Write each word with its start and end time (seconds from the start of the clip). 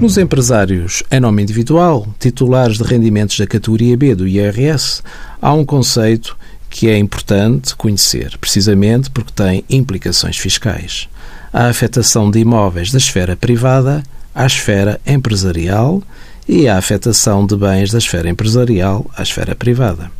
Nos 0.00 0.16
empresários 0.16 1.02
em 1.10 1.18
nome 1.18 1.42
individual, 1.42 2.06
titulares 2.20 2.78
de 2.78 2.84
rendimentos 2.84 3.36
da 3.36 3.48
categoria 3.48 3.96
B 3.96 4.14
do 4.14 4.28
IRS, 4.28 5.02
há 5.42 5.52
um 5.52 5.64
conceito 5.64 6.36
que 6.70 6.88
é 6.88 6.96
importante 6.96 7.74
conhecer, 7.74 8.38
precisamente 8.38 9.10
porque 9.10 9.32
tem 9.32 9.64
implicações 9.68 10.36
fiscais. 10.36 11.08
A 11.52 11.66
afetação 11.66 12.30
de 12.30 12.38
imóveis 12.38 12.92
da 12.92 12.98
esfera 12.98 13.34
privada 13.34 14.04
à 14.32 14.46
esfera 14.46 15.00
empresarial 15.04 16.00
e 16.48 16.68
a 16.68 16.78
afetação 16.78 17.44
de 17.44 17.56
bens 17.56 17.90
da 17.90 17.98
esfera 17.98 18.30
empresarial 18.30 19.04
à 19.16 19.22
esfera 19.24 19.56
privada. 19.56 20.12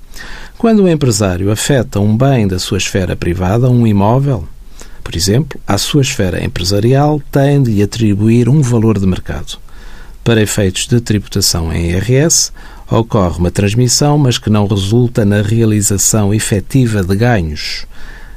Quando 0.58 0.82
o 0.82 0.88
empresário 0.88 1.52
afeta 1.52 2.00
um 2.00 2.16
bem 2.16 2.48
da 2.48 2.58
sua 2.58 2.78
esfera 2.78 3.14
privada, 3.14 3.70
um 3.70 3.86
imóvel, 3.86 4.48
por 5.04 5.14
exemplo, 5.14 5.60
à 5.64 5.78
sua 5.78 6.02
esfera 6.02 6.44
empresarial, 6.44 7.22
tem 7.30 7.62
de 7.62 7.70
lhe 7.70 7.82
atribuir 7.84 8.48
um 8.48 8.60
valor 8.60 8.98
de 8.98 9.06
mercado. 9.06 9.67
Para 10.28 10.42
efeitos 10.42 10.86
de 10.86 11.00
tributação 11.00 11.72
em 11.72 11.86
IRS, 11.86 12.52
ocorre 12.90 13.38
uma 13.38 13.50
transmissão, 13.50 14.18
mas 14.18 14.36
que 14.36 14.50
não 14.50 14.66
resulta 14.66 15.24
na 15.24 15.40
realização 15.40 16.34
efetiva 16.34 17.02
de 17.02 17.16
ganhos. 17.16 17.86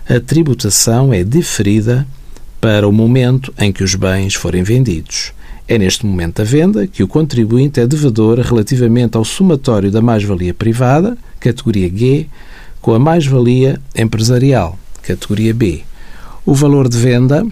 A 0.08 0.18
tributação 0.18 1.12
é 1.14 1.22
diferida 1.22 2.08
para 2.62 2.88
o 2.88 2.94
momento 2.94 3.54
em 3.60 3.74
que 3.74 3.84
os 3.84 3.94
bens 3.94 4.36
forem 4.36 4.64
vendidos. 4.64 5.34
É 5.68 5.78
neste 5.78 6.06
momento 6.06 6.38
da 6.38 6.46
venda 6.46 6.88
que 6.88 7.04
o 7.04 7.10
contribuinte 7.10 7.82
é 7.82 7.86
devedor 7.86 8.40
relativamente 8.40 9.18
ao 9.18 9.26
somatório 9.26 9.92
da 9.92 10.02
mais-valia 10.02 10.54
privada, 10.54 11.18
categoria 11.42 11.92
G, 11.94 12.26
com 12.82 12.94
a 12.94 13.00
mais-valia 13.00 13.82
empresarial, 13.94 14.80
categoria 15.02 15.54
B. 15.54 15.82
O 16.46 16.54
valor 16.54 16.88
de 16.88 16.98
venda 16.98 17.46